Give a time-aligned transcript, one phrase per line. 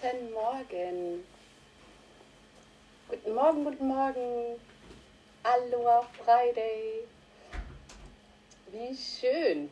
[0.00, 1.24] Guten Morgen.
[3.08, 4.60] Guten Morgen, guten Morgen.
[5.42, 7.02] Aloha Friday.
[8.70, 9.68] Wie schön.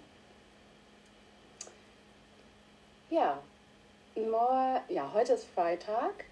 [3.08, 3.40] Ja,
[4.17, 6.24] Mor ja, heute ist Freitag.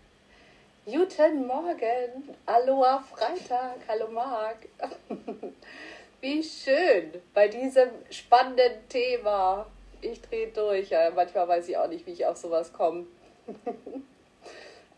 [0.84, 2.34] Guten Morgen.
[2.46, 3.76] Aloha Freitag.
[3.86, 4.66] Hallo Marc.
[6.20, 9.66] Wie schön bei diesem spannenden Thema.
[10.00, 10.90] Ich drehe durch.
[11.14, 13.06] Manchmal weiß ich auch nicht, wie ich auf sowas komme.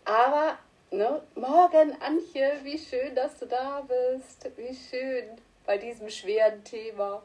[0.05, 0.59] Aber,
[0.91, 4.48] ne, morgen, Antje, wie schön, dass du da bist.
[4.56, 5.24] Wie schön
[5.64, 7.23] bei diesem schweren Thema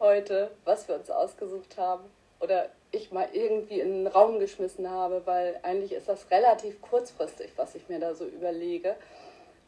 [0.00, 2.04] heute, was wir uns ausgesucht haben.
[2.40, 7.52] Oder ich mal irgendwie in den Raum geschmissen habe, weil eigentlich ist das relativ kurzfristig,
[7.56, 8.96] was ich mir da so überlege.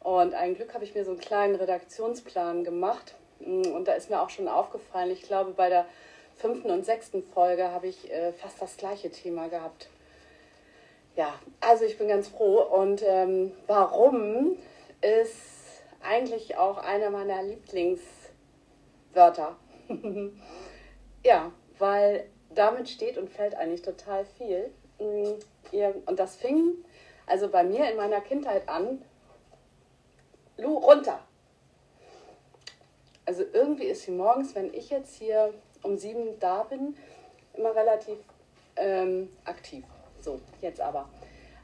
[0.01, 3.15] Und ein Glück habe ich mir so einen kleinen Redaktionsplan gemacht.
[3.39, 5.85] Und da ist mir auch schon aufgefallen, ich glaube, bei der
[6.35, 9.87] fünften und sechsten Folge habe ich äh, fast das gleiche Thema gehabt.
[11.15, 12.61] Ja, also ich bin ganz froh.
[12.61, 14.57] Und ähm, warum
[15.01, 19.55] ist eigentlich auch einer meiner Lieblingswörter.
[21.23, 24.71] ja, weil damit steht und fällt eigentlich total viel.
[24.99, 25.39] Mm,
[26.05, 26.75] und das fing
[27.25, 29.03] also bei mir in meiner Kindheit an.
[30.57, 31.19] Lu, runter!
[33.25, 36.97] Also irgendwie ist sie morgens, wenn ich jetzt hier um sieben da bin,
[37.53, 38.17] immer relativ
[38.75, 39.85] ähm, aktiv.
[40.23, 41.09] So, jetzt aber.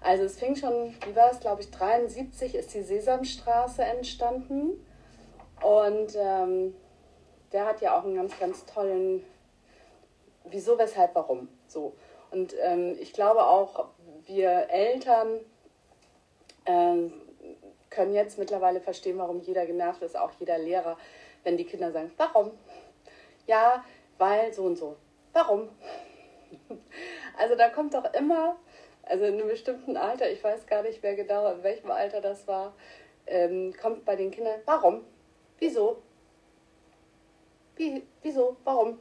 [0.01, 4.85] Also es fing schon, wie war es, glaube ich, 73 ist die Sesamstraße entstanden.
[5.61, 6.75] Und ähm,
[7.51, 9.23] der hat ja auch einen ganz, ganz tollen
[10.51, 11.47] Wieso, weshalb, warum.
[11.67, 11.93] So.
[12.31, 13.89] Und ähm, ich glaube auch,
[14.25, 15.39] wir Eltern
[16.65, 17.09] äh,
[17.89, 20.97] können jetzt mittlerweile verstehen, warum jeder genervt ist, auch jeder Lehrer,
[21.43, 22.51] wenn die Kinder sagen, warum?
[23.47, 23.83] Ja,
[24.17, 24.95] weil so und so.
[25.33, 25.69] Warum?
[27.37, 28.57] Also da kommt doch immer,
[29.03, 32.47] also in einem bestimmten Alter, ich weiß gar nicht mehr genau, in welchem Alter das
[32.47, 32.73] war,
[33.27, 35.05] ähm, kommt bei den Kindern, warum?
[35.57, 36.01] Wieso?
[37.75, 38.57] Wie, wieso?
[38.65, 38.99] Warum?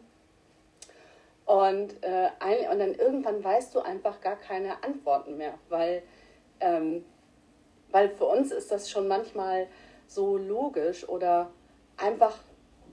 [1.46, 6.02] Und, äh, ein, und dann irgendwann weißt du einfach gar keine Antworten mehr, weil,
[6.60, 7.04] ähm,
[7.90, 9.66] weil für uns ist das schon manchmal
[10.06, 11.50] so logisch oder
[11.96, 12.38] einfach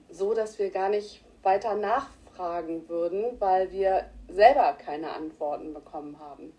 [0.10, 6.20] so, dass wir gar nicht weiter nachfragen fragen würden, weil wir selber keine Antworten bekommen
[6.20, 6.54] haben.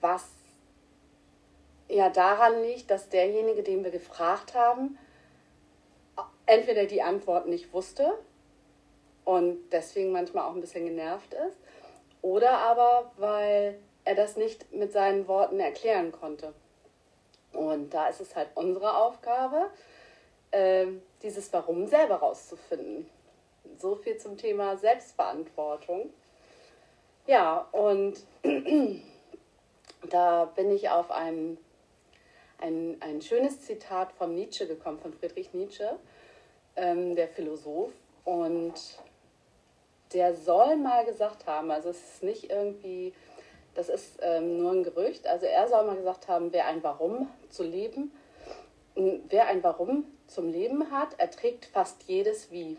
[0.00, 0.26] Was
[1.88, 4.98] ja daran liegt, dass derjenige, den wir gefragt haben,
[6.46, 8.18] entweder die Antwort nicht wusste
[9.24, 11.58] und deswegen manchmal auch ein bisschen genervt ist,
[12.22, 16.52] oder aber weil er das nicht mit seinen Worten erklären konnte.
[17.52, 19.70] Und da ist es halt unsere Aufgabe,
[20.50, 20.86] äh,
[21.22, 23.08] dieses Warum selber rauszufinden.
[23.80, 26.10] So viel zum Thema Selbstverantwortung.
[27.26, 28.14] Ja, und
[30.10, 31.56] da bin ich auf ein,
[32.58, 35.98] ein, ein schönes Zitat von Nietzsche gekommen, von Friedrich Nietzsche,
[36.76, 37.92] ähm, der Philosoph.
[38.26, 38.74] Und
[40.12, 43.14] der soll mal gesagt haben, also es ist nicht irgendwie,
[43.74, 47.30] das ist ähm, nur ein Gerücht, also er soll mal gesagt haben, wer ein Warum
[47.48, 48.12] zu leben,
[48.94, 52.76] wer ein Warum zum Leben hat, erträgt fast jedes Wie.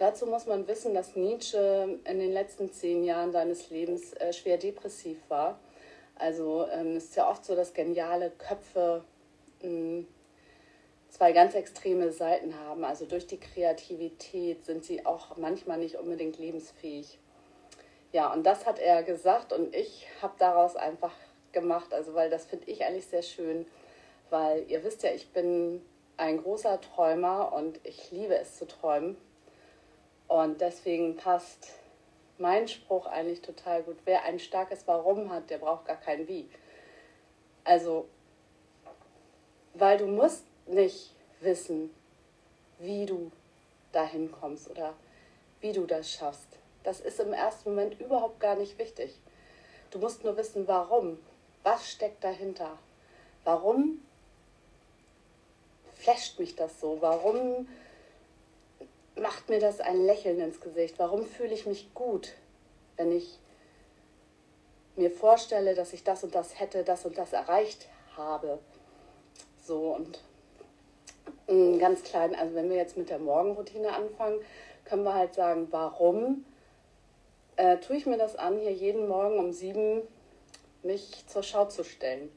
[0.00, 4.56] Dazu muss man wissen, dass Nietzsche in den letzten zehn Jahren seines Lebens äh, schwer
[4.56, 5.60] depressiv war.
[6.14, 9.04] Also ähm, es ist ja oft so, dass geniale Köpfe
[9.60, 10.08] mh, hm,
[11.10, 12.82] zwei ganz extreme Seiten haben.
[12.82, 17.18] Also durch die Kreativität sind sie auch manchmal nicht unbedingt lebensfähig.
[18.10, 21.12] Ja, und das hat er gesagt und ich habe daraus einfach
[21.52, 23.66] gemacht, also weil das finde ich eigentlich sehr schön,
[24.30, 25.82] weil ihr wisst ja, ich bin
[26.16, 29.18] ein großer Träumer und ich liebe es zu träumen.
[30.30, 31.70] Und deswegen passt
[32.38, 33.96] mein Spruch eigentlich total gut.
[34.04, 36.48] Wer ein starkes Warum hat, der braucht gar kein Wie.
[37.64, 38.06] Also,
[39.74, 41.92] weil du musst nicht wissen,
[42.78, 43.32] wie du
[43.90, 44.94] dahin kommst oder
[45.60, 46.60] wie du das schaffst.
[46.84, 49.18] Das ist im ersten Moment überhaupt gar nicht wichtig.
[49.90, 51.18] Du musst nur wissen, warum.
[51.64, 52.78] Was steckt dahinter?
[53.42, 54.00] Warum
[55.92, 56.98] flasht mich das so?
[57.00, 57.66] Warum
[59.20, 60.98] macht mir das ein Lächeln ins Gesicht?
[60.98, 62.32] Warum fühle ich mich gut,
[62.96, 63.38] wenn ich
[64.96, 68.58] mir vorstelle, dass ich das und das hätte, das und das erreicht habe?
[69.62, 70.20] So und
[71.78, 74.40] ganz klein, also wenn wir jetzt mit der Morgenroutine anfangen,
[74.84, 76.44] können wir halt sagen, warum
[77.56, 80.02] äh, tue ich mir das an, hier jeden Morgen um sieben
[80.82, 82.30] mich zur Schau zu stellen?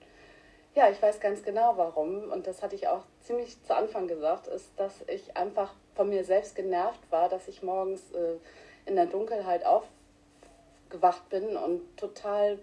[0.76, 4.48] Ja, ich weiß ganz genau warum und das hatte ich auch ziemlich zu Anfang gesagt,
[4.48, 8.38] ist, dass ich einfach von mir selbst genervt war, dass ich morgens äh,
[8.86, 12.60] in der Dunkelheit aufgewacht bin und total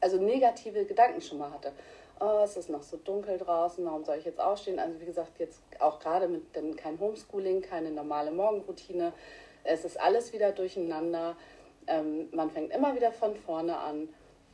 [0.00, 1.72] also negative Gedanken schon mal hatte.
[2.20, 4.78] Oh, es ist noch so dunkel draußen, warum soll ich jetzt aufstehen?
[4.78, 9.12] Also wie gesagt, jetzt auch gerade mit denn kein Homeschooling, keine normale Morgenroutine.
[9.64, 11.36] Es ist alles wieder durcheinander.
[11.86, 14.08] Ähm, man fängt immer wieder von vorne an.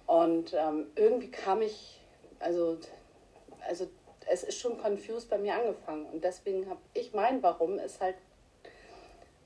[0.06, 2.00] Und ähm, irgendwie kam ich,
[2.38, 2.78] also,
[3.68, 3.86] also
[4.28, 6.06] es ist schon confused bei mir angefangen.
[6.06, 8.16] Und deswegen habe ich mein Warum ist halt,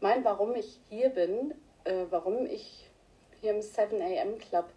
[0.00, 1.54] mein Warum ich hier bin,
[1.84, 2.90] äh, warum ich
[3.40, 4.68] hier im 7 AM Club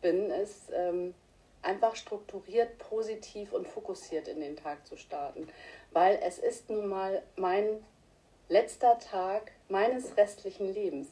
[0.00, 1.14] bin, ist ähm,
[1.62, 5.48] einfach strukturiert, positiv und fokussiert in den Tag zu starten.
[5.92, 7.84] Weil es ist nun mal mein
[8.48, 11.08] letzter Tag meines restlichen Lebens.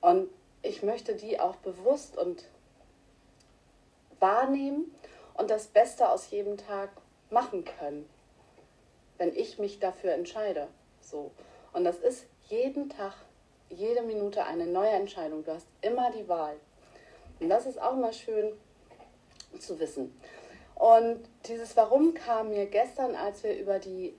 [0.00, 0.30] Und
[0.62, 2.44] ich möchte die auch bewusst und
[4.18, 4.94] wahrnehmen
[5.34, 6.90] und das Beste aus jedem Tag
[7.30, 8.08] machen können,
[9.18, 10.68] wenn ich mich dafür entscheide.
[11.00, 11.30] So.
[11.72, 13.14] Und das ist jeden Tag,
[13.68, 15.44] jede Minute eine neue Entscheidung.
[15.44, 16.56] Du hast immer die Wahl.
[17.40, 18.52] Und das ist auch mal schön
[19.58, 20.18] zu wissen.
[20.74, 24.14] Und dieses Warum kam mir gestern, als wir über die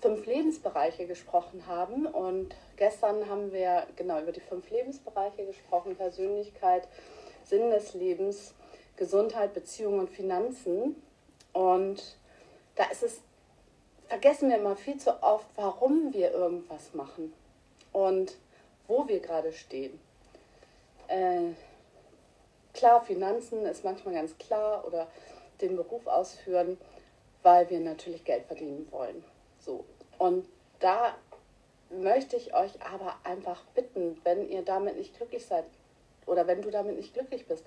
[0.00, 2.06] fünf Lebensbereiche gesprochen haben.
[2.06, 6.88] Und gestern haben wir genau über die fünf Lebensbereiche gesprochen: Persönlichkeit,
[7.44, 8.54] Sinn des Lebens,
[8.96, 11.02] Gesundheit, Beziehungen und Finanzen.
[11.56, 12.02] Und
[12.74, 13.22] da ist es,
[14.08, 17.32] vergessen wir immer viel zu oft, warum wir irgendwas machen
[17.94, 18.36] und
[18.86, 19.98] wo wir gerade stehen.
[21.08, 21.52] Äh,
[22.74, 25.06] klar, Finanzen ist manchmal ganz klar oder
[25.62, 26.76] den Beruf ausführen,
[27.42, 29.24] weil wir natürlich Geld verdienen wollen.
[29.58, 29.86] So.
[30.18, 30.46] Und
[30.80, 31.16] da
[31.88, 35.64] möchte ich euch aber einfach bitten, wenn ihr damit nicht glücklich seid
[36.26, 37.64] oder wenn du damit nicht glücklich bist,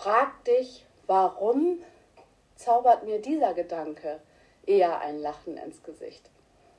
[0.00, 1.78] frag dich, warum
[2.56, 4.20] zaubert mir dieser Gedanke
[4.64, 6.30] eher ein Lachen ins Gesicht?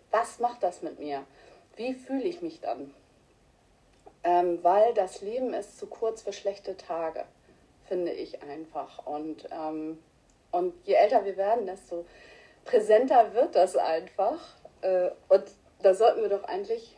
[0.10, 1.24] Was macht das mit mir?
[1.76, 2.96] Wie fühle ich mich dann?
[4.24, 7.26] Ähm, weil das Leben ist zu kurz für schlechte Tage,
[7.88, 9.06] finde ich einfach.
[9.06, 10.00] Und ähm,
[10.52, 12.06] und je älter wir werden, desto
[12.66, 14.40] präsenter wird das einfach.
[14.82, 15.44] Äh, und
[15.84, 16.98] da sollten wir doch eigentlich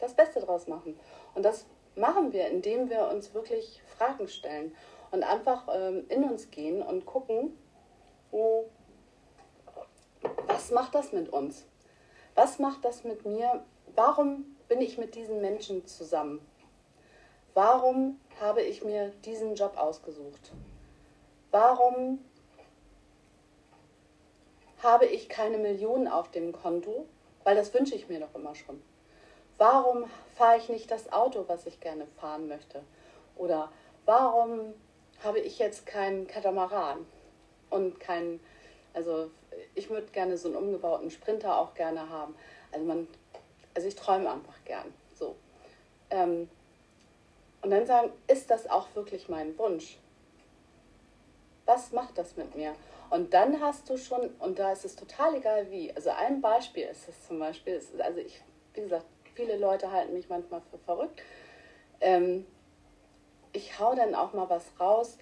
[0.00, 0.98] das Beste draus machen.
[1.34, 4.76] Und das machen wir, indem wir uns wirklich Fragen stellen
[5.10, 7.56] und einfach ähm, in uns gehen und gucken,
[10.46, 11.64] was macht das mit uns?
[12.34, 13.64] Was macht das mit mir?
[13.94, 16.46] Warum bin ich mit diesen Menschen zusammen?
[17.54, 20.52] Warum habe ich mir diesen Job ausgesucht?
[21.50, 22.18] Warum
[24.82, 27.06] habe ich keine Millionen auf dem Konto,
[27.44, 28.82] weil das wünsche ich mir doch immer schon.
[29.58, 30.04] Warum
[30.34, 32.82] fahre ich nicht das Auto, was ich gerne fahren möchte?
[33.36, 33.70] Oder
[34.04, 34.74] warum
[35.22, 37.06] habe ich jetzt keinen Katamaran
[37.70, 38.40] und keinen,
[38.94, 39.30] also
[39.74, 42.34] ich würde gerne so einen umgebauten Sprinter auch gerne haben.
[42.72, 43.08] Also man,
[43.74, 44.92] also ich träume einfach gern.
[45.14, 45.36] So.
[46.10, 46.48] Ähm,
[47.62, 49.98] und dann sagen, ist das auch wirklich mein Wunsch?
[51.64, 52.74] Was macht das mit mir?
[53.10, 56.84] Und dann hast du schon, und da ist es total egal wie, also ein Beispiel
[56.84, 58.40] ist es zum Beispiel, ist, also ich,
[58.74, 61.22] wie gesagt, viele Leute halten mich manchmal für verrückt.
[62.00, 62.46] Ähm,
[63.56, 65.16] ich hau dann auch mal was raus.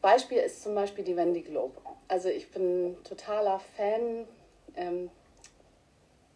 [0.00, 1.74] Beispiel ist zum Beispiel die Wendy Globe.
[2.08, 4.26] Also ich bin totaler Fan,
[4.76, 5.10] ähm,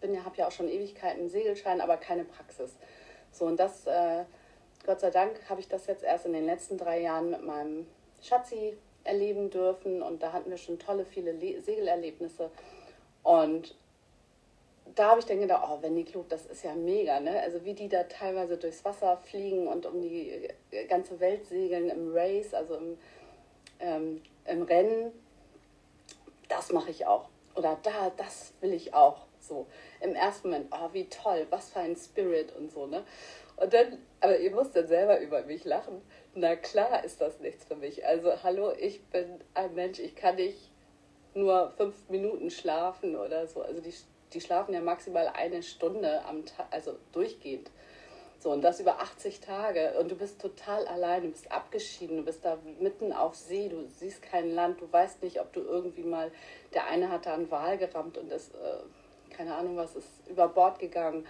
[0.01, 2.73] bin ja, habe ja auch schon Ewigkeiten einen Segelschein, aber keine Praxis.
[3.31, 4.25] So und das, äh,
[4.85, 7.87] Gott sei Dank, habe ich das jetzt erst in den letzten drei Jahren mit meinem
[8.21, 12.51] Schatzi erleben dürfen und da hatten wir schon tolle, viele Le Segelerlebnisse.
[13.23, 13.77] Und
[14.95, 17.41] da habe ich dann gedacht, oh, Wendy Klug, das ist ja mega, ne?
[17.41, 20.49] Also wie die da teilweise durchs Wasser fliegen und um die
[20.89, 22.99] ganze Welt segeln im Race, also im,
[23.79, 25.13] ähm, im Rennen,
[26.49, 27.29] das mache ich auch.
[27.55, 29.27] Oder da, das will ich auch.
[29.41, 29.67] So,
[30.01, 33.05] im ersten Moment, oh, wie toll, was für ein Spirit und so, ne?
[33.57, 36.01] Und dann, aber ihr müsst dann selber über mich lachen.
[36.35, 38.07] Na klar ist das nichts für mich.
[38.07, 40.71] Also hallo, ich bin ein Mensch, ich kann nicht
[41.35, 43.63] nur fünf Minuten schlafen oder so.
[43.63, 43.93] Also die,
[44.33, 47.71] die schlafen ja maximal eine Stunde am Tag, also durchgehend.
[48.39, 49.99] So, und das über 80 Tage.
[49.99, 53.87] Und du bist total allein, du bist abgeschieden, du bist da mitten auf See, du
[53.87, 56.33] siehst kein Land, du weißt nicht, ob du irgendwie mal,
[56.73, 60.49] der eine hat da einen Wal gerammt und ist, äh, keine Ahnung was, ist über
[60.49, 61.27] Bord gegangen.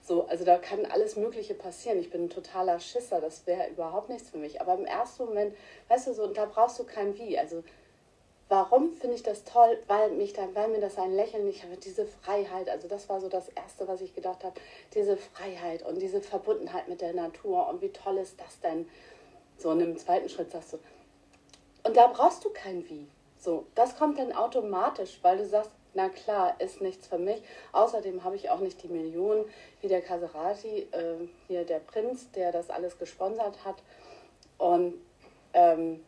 [0.00, 1.98] So, also da kann alles Mögliche passieren.
[1.98, 4.60] Ich bin ein totaler Schisser, das wäre überhaupt nichts für mich.
[4.60, 5.54] Aber im ersten Moment,
[5.88, 7.38] weißt du, so, da brauchst du kein Wie.
[7.38, 7.62] Also
[8.52, 9.78] warum finde ich das toll?
[9.86, 13.18] Weil mich dann, weil mir das ein Lächeln, ich habe diese Freiheit, also das war
[13.18, 14.60] so das Erste, was ich gedacht habe,
[14.92, 18.86] diese Freiheit und diese Verbundenheit mit der Natur und wie toll ist das denn?
[19.56, 20.78] So, und im zweiten Schritt sagst du,
[21.84, 23.08] und da brauchst du kein Wie.
[23.38, 27.42] So, das kommt dann automatisch, weil du sagst, na klar, ist nichts für mich.
[27.72, 29.46] Außerdem habe ich auch nicht die Millionen
[29.80, 31.14] wie der Caserati, äh,
[31.48, 33.76] hier der Prinz, der das alles gesponsert hat.
[34.58, 34.94] Und
[35.54, 36.04] ähm,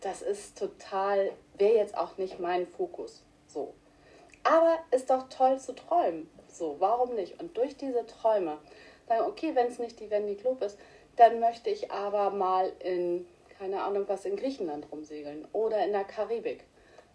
[0.00, 3.22] das ist total, wäre jetzt auch nicht mein Fokus.
[3.46, 3.74] So.
[4.44, 6.28] Aber ist doch toll zu träumen.
[6.48, 7.40] So, warum nicht?
[7.40, 8.58] Und durch diese Träume,
[9.06, 10.78] dann, okay, wenn es nicht die Wendy Globe ist,
[11.16, 13.26] dann möchte ich aber mal in,
[13.58, 16.64] keine Ahnung was, in Griechenland rumsegeln oder in der Karibik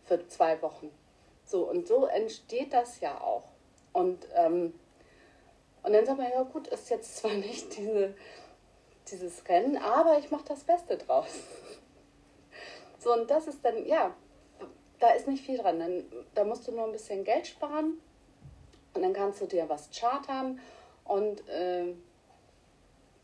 [0.05, 0.91] für zwei Wochen.
[1.46, 3.43] So, und so entsteht das ja auch.
[3.93, 4.74] Und, ähm,
[5.84, 8.13] und dann sagt man, ja gut, ist jetzt zwar nicht diese,
[9.10, 11.32] dieses Rennen, aber ich mache das Beste draus.
[13.03, 14.15] So, und das ist dann, ja,
[15.00, 15.79] da ist nicht viel dran.
[15.79, 18.00] Dann, da musst du nur ein bisschen Geld sparen
[18.93, 20.62] und dann kannst du dir was chartern
[21.03, 21.93] und, äh,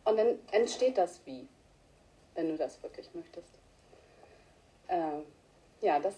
[0.04, 1.48] und dann entsteht das wie,
[2.36, 3.48] wenn du das wirklich möchtest.
[4.88, 5.22] Äh,
[5.82, 6.16] ja, das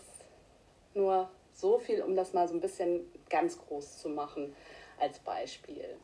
[0.96, 4.56] nur so viel, um das mal so ein bisschen ganz groß zu machen
[5.00, 5.98] als Beispiel.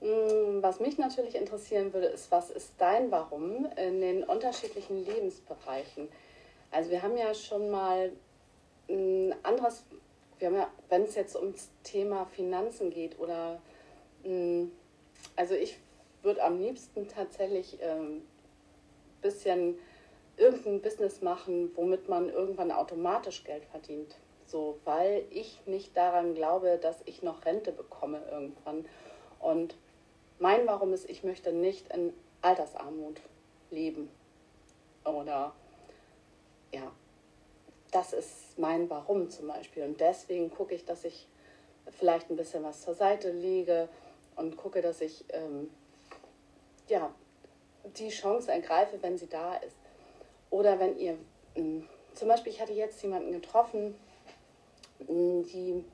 [0.00, 6.08] Hm, was mich natürlich interessieren würde, ist, was ist dein Warum in den unterschiedlichen Lebensbereichen?
[6.70, 8.12] Also wir haben ja schon mal
[8.88, 9.84] ein anderes,
[10.38, 13.60] wir haben ja, wenn es jetzt ums Thema Finanzen geht oder,
[14.22, 14.70] hm,
[15.36, 15.78] also ich
[16.22, 18.22] würde am liebsten tatsächlich ein ähm,
[19.22, 19.78] bisschen
[20.36, 24.16] irgendein Business machen, womit man irgendwann automatisch Geld verdient.
[24.46, 28.86] So, weil ich nicht daran glaube, dass ich noch Rente bekomme irgendwann.
[29.40, 29.76] Und
[30.38, 33.20] mein Warum ist, ich möchte nicht in Altersarmut
[33.70, 34.08] leben.
[35.04, 35.52] Oder
[36.72, 36.92] ja,
[37.90, 39.84] das ist mein Warum zum Beispiel.
[39.84, 41.26] Und deswegen gucke ich, dass ich
[41.90, 43.88] vielleicht ein bisschen was zur Seite lege
[44.36, 45.70] und gucke, dass ich ähm,
[46.88, 47.12] ja,
[47.96, 49.76] die Chance ergreife, wenn sie da ist.
[50.50, 51.18] Oder wenn ihr,
[51.54, 53.94] ähm, zum Beispiel, ich hatte jetzt jemanden getroffen,
[55.08, 55.84] ähm, die,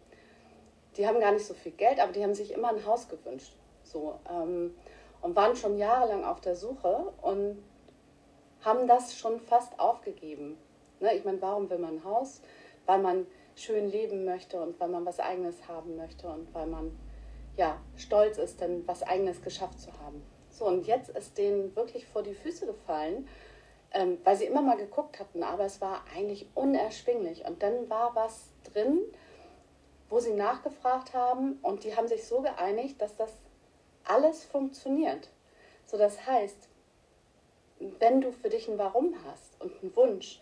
[0.96, 3.52] die haben gar nicht so viel Geld, aber die haben sich immer ein Haus gewünscht.
[3.84, 4.74] So, ähm,
[5.20, 7.62] und waren schon jahrelang auf der Suche und
[8.62, 10.56] haben das schon fast aufgegeben.
[11.04, 11.14] Ne?
[11.14, 12.40] Ich meine, warum will man ein Haus?
[12.86, 16.98] Weil man schön leben möchte und weil man was Eigenes haben möchte und weil man
[17.56, 20.22] ja stolz ist, dann was Eigenes geschafft zu haben.
[20.50, 23.28] So, und jetzt ist denen wirklich vor die Füße gefallen,
[23.92, 27.44] ähm, weil sie immer mal geguckt hatten, aber es war eigentlich unerschwinglich.
[27.44, 29.00] Und dann war was drin,
[30.08, 33.32] wo sie nachgefragt haben und die haben sich so geeinigt, dass das
[34.04, 35.28] alles funktioniert.
[35.86, 36.68] So, das heißt,
[37.98, 40.40] wenn du für dich ein Warum hast und einen Wunsch,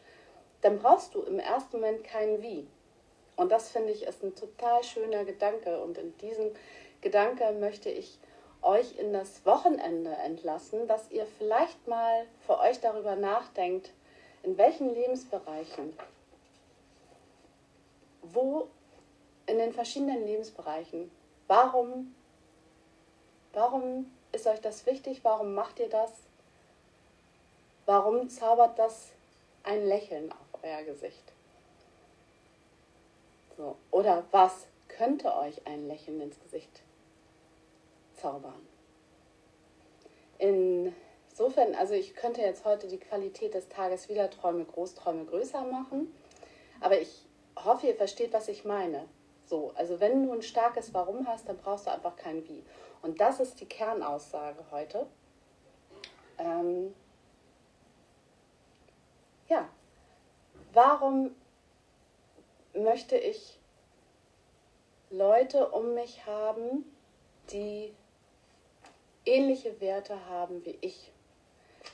[0.63, 2.67] dann brauchst du im ersten Moment kein Wie.
[3.37, 5.83] Und das finde ich ist ein total schöner Gedanke.
[5.83, 6.51] Und in diesem
[7.01, 8.19] Gedanke möchte ich
[8.63, 13.91] euch in das Wochenende entlassen, dass ihr vielleicht mal für euch darüber nachdenkt,
[14.45, 15.97] in welchen Lebensbereichen,
[18.23, 18.69] wo
[19.47, 21.11] in den verschiedenen Lebensbereichen,
[21.49, 22.15] warum,
[23.53, 26.13] warum ist euch das wichtig, warum macht ihr das,
[27.87, 29.09] warum zaubert das
[29.65, 31.33] ein Lächeln auf euer Gesicht?
[33.57, 33.77] So.
[33.91, 36.83] Oder was könnte euch ein Lächeln ins Gesicht
[38.15, 38.67] zaubern?
[40.39, 46.13] Insofern, also ich könnte jetzt heute die Qualität des Tages wieder Träume, Großträume größer machen,
[46.81, 47.27] aber ich
[47.57, 49.09] hoffe, ihr versteht, was ich meine.
[49.47, 52.65] So, also wenn du ein starkes Warum hast, dann brauchst du einfach kein Wie.
[53.03, 55.07] Und das ist die Kernaussage heute.
[56.39, 56.95] Ähm,
[59.49, 59.69] ja,
[60.73, 61.35] warum
[62.75, 63.59] möchte ich
[65.11, 66.85] Leute um mich haben,
[67.51, 67.93] die
[69.27, 71.13] ähnliche Werte haben wie ich,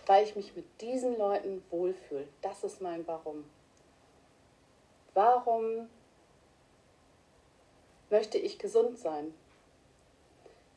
[0.06, 2.28] weil ich mich mit diesen Leuten wohlfühle.
[2.42, 3.44] Das ist mein Warum.
[5.14, 5.88] Warum
[8.08, 9.34] möchte ich gesund sein?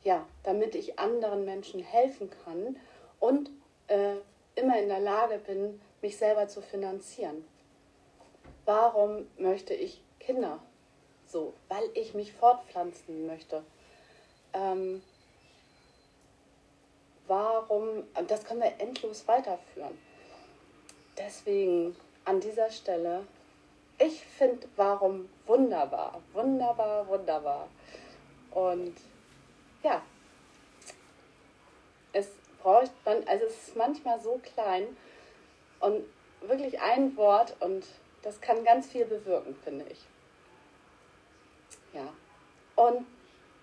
[0.02, 2.76] Ja, damit ich anderen Menschen helfen kann
[3.20, 3.50] und
[3.86, 4.16] äh,
[4.56, 7.44] immer in der Lage bin, mich selber zu finanzieren.
[8.64, 10.58] Warum möchte ich Kinder?
[11.26, 13.62] So, weil ich mich fortpflanzen möchte.
[14.52, 15.02] Ähm,
[17.26, 19.98] warum, das können wir endlos weiterführen.
[21.16, 23.26] Deswegen an dieser Stelle,
[23.98, 27.68] ich finde warum wunderbar, wunderbar, wunderbar.
[28.50, 28.94] Und
[29.82, 30.02] ja,
[32.12, 32.28] es
[32.62, 34.96] braucht man, also es ist manchmal so klein
[35.80, 36.04] und
[36.42, 37.84] wirklich ein Wort und
[38.22, 40.00] das kann ganz viel bewirken, finde ich.
[41.92, 42.12] Ja.
[42.76, 43.06] Und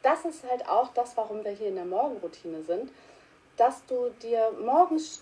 [0.02, 2.92] das ist halt auch das, warum wir hier in der Morgenroutine sind,
[3.58, 5.22] dass du dir morgens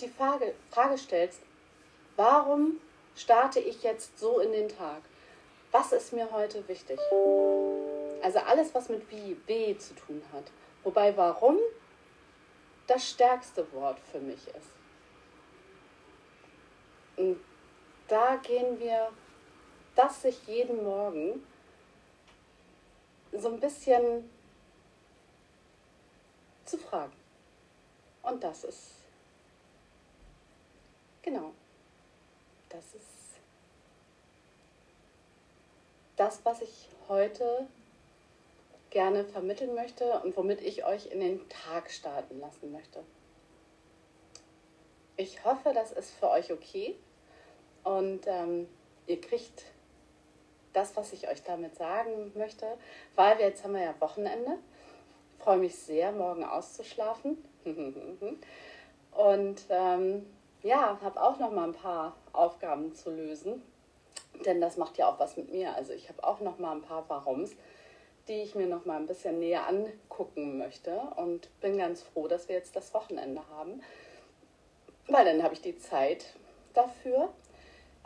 [0.00, 1.40] die Frage, Frage stellst,
[2.16, 2.80] warum
[3.16, 5.02] starte ich jetzt so in den Tag?
[5.72, 6.98] was ist mir heute wichtig?
[8.22, 10.44] Also alles, was mit wie, B zu tun hat.
[10.82, 11.58] Wobei warum
[12.86, 14.72] das stärkste Wort für mich ist.
[17.16, 17.38] Und
[18.08, 19.12] da gehen wir,
[19.94, 21.46] das sich jeden Morgen
[23.32, 24.28] so ein bisschen
[26.64, 27.12] zu fragen.
[28.22, 28.90] Und das ist,
[31.22, 31.52] genau,
[32.68, 33.06] das ist
[36.16, 37.68] das, was ich heute
[38.90, 43.04] gerne vermitteln möchte und womit ich euch in den Tag starten lassen möchte.
[45.16, 46.96] Ich hoffe, das ist für euch okay
[47.84, 48.68] und ähm,
[49.06, 49.64] ihr kriegt
[50.72, 52.66] das, was ich euch damit sagen möchte,
[53.16, 54.58] weil wir jetzt haben wir ja Wochenende.
[55.36, 57.38] Ich freue mich sehr, morgen auszuschlafen.
[59.12, 60.26] und ähm,
[60.62, 63.62] ja, habe auch noch mal ein paar Aufgaben zu lösen,
[64.44, 65.74] denn das macht ja auch was mit mir.
[65.74, 67.52] Also ich habe auch noch mal ein paar Warums,
[68.28, 72.48] die ich mir noch mal ein bisschen näher angucken möchte und bin ganz froh, dass
[72.48, 73.82] wir jetzt das Wochenende haben,
[75.08, 76.26] weil dann habe ich die Zeit
[76.74, 77.30] dafür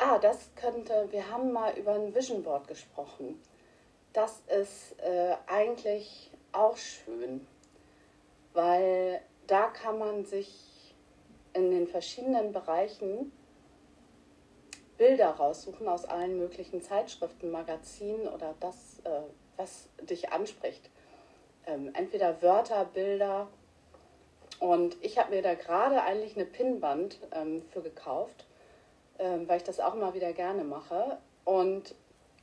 [0.04, 3.40] Ah, das könnte, wir haben mal über ein Vision Board gesprochen.
[4.12, 7.46] Das ist äh, eigentlich auch schön,
[8.52, 10.96] weil da kann man sich
[11.52, 13.30] in den verschiedenen Bereichen
[14.98, 19.22] Bilder raussuchen aus allen möglichen Zeitschriften, Magazinen oder das, äh,
[19.56, 20.90] was dich anspricht.
[21.64, 23.46] Ähm, entweder Wörter, Bilder.
[24.58, 28.46] Und ich habe mir da gerade eigentlich eine Pinnwand ähm, für gekauft
[29.22, 31.18] ähm, weil ich das auch mal wieder gerne mache.
[31.44, 31.94] Und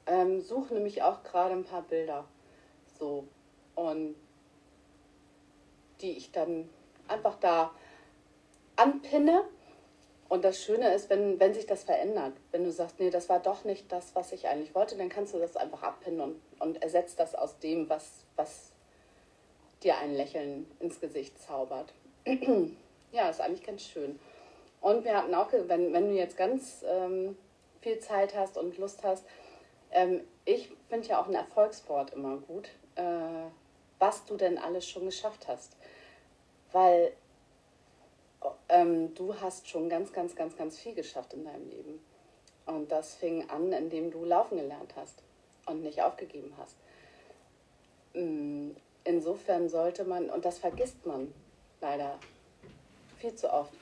[0.08, 2.26] ähm, suche nämlich auch gerade ein paar Bilder.
[2.98, 3.26] So.
[3.76, 4.16] Und
[6.02, 6.70] die ich dann
[7.08, 7.72] einfach da
[8.78, 9.44] anpinne.
[10.30, 13.40] Und das Schöne ist, wenn, wenn sich das verändert, wenn du sagst, nee, das war
[13.40, 16.82] doch nicht das, was ich eigentlich wollte, dann kannst du das einfach abpinnen und, und
[16.82, 18.72] ersetzt das aus dem, was, was
[19.84, 21.94] dir ein Lächeln ins Gesicht zaubert.
[23.12, 24.20] ja, ist eigentlich ganz schön.
[24.82, 27.38] Und wir hatten auch, wenn, wenn du jetzt ganz ähm,
[27.82, 29.26] viel Zeit hast und Lust hast,
[29.92, 33.04] ähm, ich finde ja auch ein Erfolgswort immer gut, äh,
[34.00, 35.76] was du denn alles schon geschafft hast.
[36.72, 37.12] Weil
[38.70, 42.00] ähm, du hast schon ganz, ganz, ganz, ganz viel geschafft in deinem Leben.
[42.66, 45.24] Und das fing an, indem du laufen gelernt hast
[45.66, 46.76] und nicht aufgegeben hast.
[48.14, 48.72] Mm,
[49.04, 51.34] insofern sollte man, und das vergisst man
[51.82, 52.20] leider
[53.18, 53.74] viel zu oft,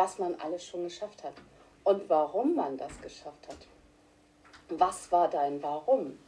[0.00, 1.34] was man alles schon geschafft hat
[1.84, 3.66] und warum man das geschafft hat.
[4.70, 6.18] Was war dein Warum?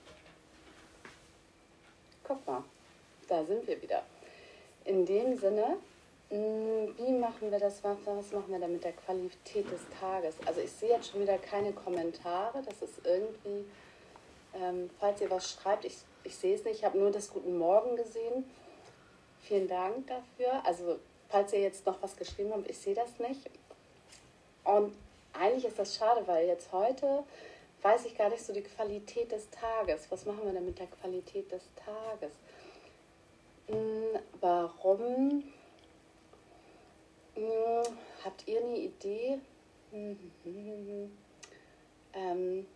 [2.22, 2.62] Guck mal,
[3.28, 4.02] da sind wir wieder.
[4.84, 5.78] In dem Sinne,
[6.28, 7.82] hm, wie machen wir das?
[7.82, 10.34] Was machen wir da mit der Qualität des Tages?
[10.44, 12.62] Also ich sehe jetzt schon wieder keine Kommentare.
[12.62, 13.64] Das ist irgendwie,
[14.54, 16.80] ähm, falls ihr was schreibt, ich, ich sehe es nicht.
[16.80, 18.44] Ich habe nur das Guten Morgen gesehen.
[19.40, 20.62] Vielen Dank dafür.
[20.66, 20.98] Also
[21.30, 23.48] falls ihr jetzt noch was geschrieben habt, ich sehe das nicht.
[24.64, 24.94] Und
[25.32, 27.24] eigentlich ist das schade, weil jetzt heute
[27.82, 30.10] weiß ich gar nicht so die Qualität des Tages.
[30.10, 32.32] Was machen wir denn mit der Qualität des Tages?
[33.66, 35.44] Hm, warum?
[37.34, 39.40] Hm, habt ihr eine Idee?
[39.90, 40.18] Hm,
[42.14, 42.66] ähm,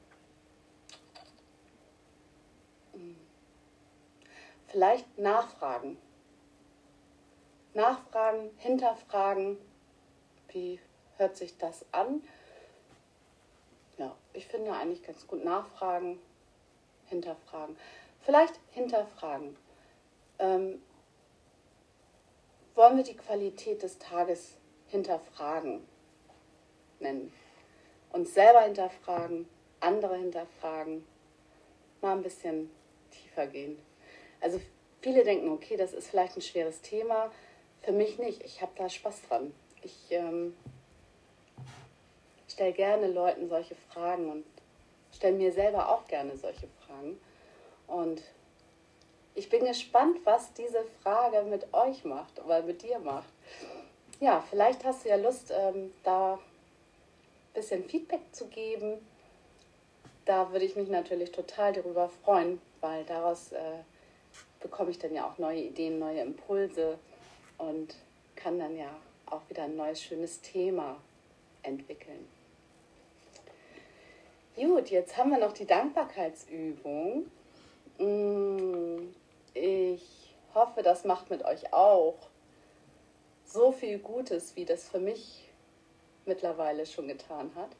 [4.66, 5.96] vielleicht nachfragen.
[7.75, 9.59] Nachfragen, hinterfragen.
[10.49, 10.81] Wie
[11.19, 12.23] hört sich das an?
[13.99, 16.19] Ja, ich finde eigentlich ganz gut nachfragen,
[17.07, 17.77] hinterfragen.
[18.21, 19.57] Vielleicht hinterfragen.
[20.39, 20.83] Ähm,
[22.75, 24.57] wollen wir die Qualität des Tages
[24.89, 25.87] hinterfragen
[27.01, 27.33] nennen?
[28.13, 29.49] Uns selber hinterfragen,
[29.81, 31.07] andere hinterfragen,
[32.01, 32.71] mal ein bisschen
[33.11, 33.79] tiefer gehen.
[34.41, 34.61] Also
[35.01, 37.31] viele denken, okay, das ist vielleicht ein schweres Thema.
[37.81, 38.43] Für mich nicht.
[38.45, 39.55] Ich habe da Spaß dran.
[39.83, 40.57] Ich ähm,
[42.57, 44.45] stelle gerne Leuten solche Fragen und
[45.12, 47.21] stelle mir selber auch gerne solche Fragen.
[47.87, 48.23] Und
[49.35, 53.29] ich bin gespannt, was diese Frage mit euch macht oder mit dir macht.
[54.21, 56.38] Ja, vielleicht hast du ja Lust, ähm, da ein
[57.53, 59.07] bisschen Feedback zu geben.
[60.25, 63.83] Da würde ich mich natürlich total darüber freuen, weil daraus äh,
[64.61, 66.99] bekomme ich dann ja auch neue Ideen, neue Impulse
[67.59, 67.97] und
[68.35, 68.88] kann dann ja
[69.27, 70.97] auch wieder ein neues, schönes Thema
[71.62, 72.27] entwickeln.
[74.57, 77.31] Gut, jetzt haben wir noch die Dankbarkeitsübung.
[77.99, 79.14] Mm,
[79.53, 82.16] ich hoffe, das macht mit euch auch
[83.45, 85.51] so viel Gutes, wie das für mich
[86.25, 87.77] mittlerweile schon getan hat.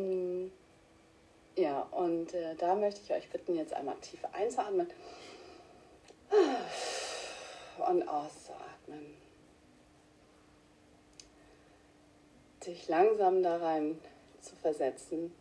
[0.00, 0.52] Mm,
[1.56, 4.86] Ja, und äh, da möchte ich euch bitten, jetzt einmal tief einzuatmen
[7.88, 9.16] und auszuatmen.
[12.64, 13.98] Dich langsam da rein
[14.40, 15.34] zu versetzen,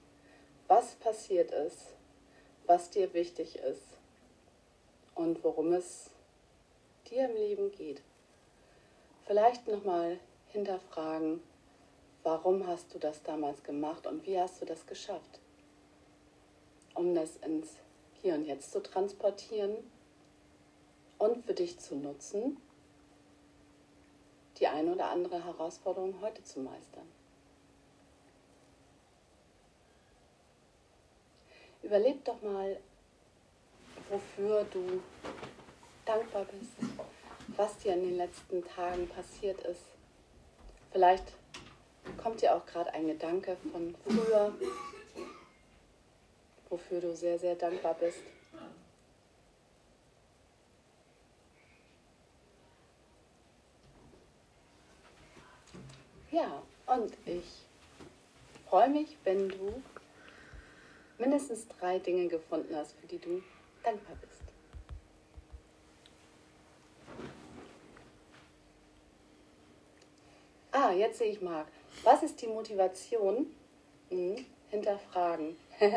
[0.69, 1.95] was passiert ist,
[2.67, 3.97] was dir wichtig ist
[5.15, 6.11] und worum es
[7.09, 8.03] dir im Leben geht.
[9.25, 11.41] Vielleicht nochmal hinterfragen,
[12.21, 15.39] warum hast du das damals gemacht und wie hast du das geschafft?
[16.93, 17.77] Um das ins
[18.21, 19.75] Hier und Jetzt zu transportieren
[21.17, 22.57] und für dich zu nutzen,
[24.59, 27.18] die eine oder andere Herausforderung heute zu meistern.
[31.81, 32.77] Überleg doch mal,
[34.09, 35.01] wofür du
[36.05, 36.71] dankbar bist,
[37.55, 39.83] was dir in den letzten Tagen passiert ist.
[40.91, 41.33] Vielleicht
[42.21, 44.53] kommt dir auch gerade ein Gedanke von früher,
[46.69, 48.21] wofür du sehr, sehr dankbar bist.
[56.31, 57.65] Ja, und ich
[58.67, 59.81] freue mich, wenn du
[61.19, 63.41] mindestens drei Dinge gefunden hast, für die du
[63.83, 64.41] dankbar bist.
[70.71, 71.67] Ah, jetzt sehe ich Marc.
[72.03, 73.47] Was ist die Motivation?
[74.09, 75.57] Hm, hinterfragen.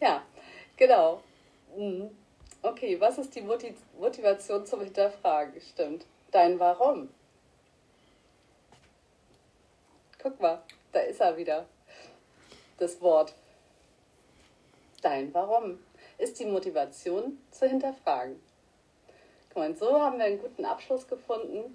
[0.00, 0.24] ja,
[0.76, 1.22] genau.
[1.74, 2.10] Hm.
[2.62, 5.60] Okay, was ist die Motiv Motivation zum Hinterfragen?
[5.60, 6.06] Stimmt.
[6.30, 7.08] Dein Warum.
[10.20, 10.62] Guck mal,
[10.92, 11.66] da ist er wieder.
[12.78, 13.34] Das Wort.
[15.02, 15.80] Dein Warum
[16.16, 18.40] ist die Motivation zu hinterfragen.
[19.54, 21.74] Und so haben wir einen guten Abschluss gefunden.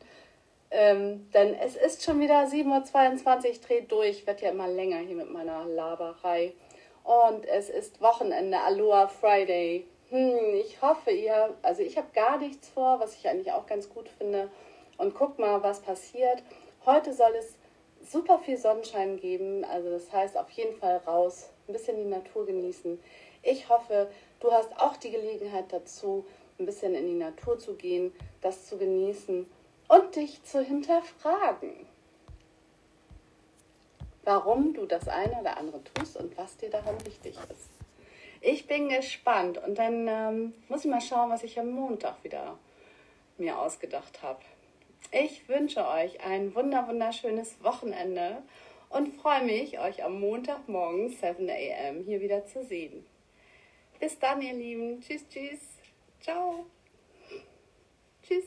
[0.71, 4.97] Ähm, denn es ist schon wieder 7.22 Uhr, ich drehe durch, werde ja immer länger
[4.99, 6.53] hier mit meiner Laberei.
[7.03, 9.85] Und es ist Wochenende, Aloha Friday.
[10.09, 13.89] Hm, ich hoffe, ihr, also ich habe gar nichts vor, was ich eigentlich auch ganz
[13.89, 14.49] gut finde.
[14.97, 16.41] Und guck mal, was passiert.
[16.85, 17.57] Heute soll es
[18.03, 19.63] super viel Sonnenschein geben.
[19.65, 22.99] Also das heißt auf jeden Fall raus, ein bisschen die Natur genießen.
[23.41, 26.25] Ich hoffe, du hast auch die Gelegenheit dazu,
[26.59, 29.45] ein bisschen in die Natur zu gehen, das zu genießen
[29.87, 31.87] und dich zu hinterfragen,
[34.23, 37.69] warum du das eine oder andere tust und was dir daran wichtig ist.
[38.41, 42.57] Ich bin gespannt und dann ähm, muss ich mal schauen, was ich am Montag wieder
[43.37, 44.41] mir ausgedacht habe.
[45.11, 48.41] Ich wünsche euch ein wunder wunderschönes Wochenende
[48.89, 52.03] und freue mich, euch am Montagmorgen 7 a.m.
[52.03, 53.05] hier wieder zu sehen.
[53.99, 55.01] Bis dann, ihr Lieben.
[55.01, 55.59] Tschüss, tschüss.
[56.19, 56.65] Ciao.
[58.21, 58.45] Tschüss.